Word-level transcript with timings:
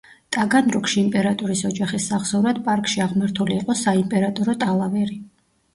ტაგანროგში 0.35 0.97
იმპერატორის 1.01 1.61
ოჯახის 1.71 2.07
სახსოვრად 2.13 2.63
პარკში 2.71 3.05
აღმართული 3.09 3.61
იყო 3.63 3.79
„საიმპერატორო 3.87 4.61
ტალავერი“. 4.67 5.25